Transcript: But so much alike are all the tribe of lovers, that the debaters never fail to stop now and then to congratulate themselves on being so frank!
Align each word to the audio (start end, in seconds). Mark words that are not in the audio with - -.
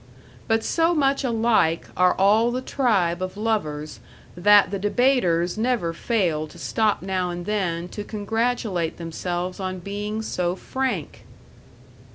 But 0.47 0.63
so 0.63 0.95
much 0.95 1.23
alike 1.23 1.85
are 1.95 2.15
all 2.15 2.49
the 2.49 2.61
tribe 2.63 3.21
of 3.21 3.37
lovers, 3.37 3.99
that 4.35 4.71
the 4.71 4.79
debaters 4.79 5.59
never 5.59 5.93
fail 5.93 6.47
to 6.47 6.57
stop 6.57 7.03
now 7.03 7.29
and 7.29 7.45
then 7.45 7.87
to 7.89 8.03
congratulate 8.03 8.97
themselves 8.97 9.59
on 9.59 9.77
being 9.77 10.23
so 10.23 10.55
frank! 10.55 11.23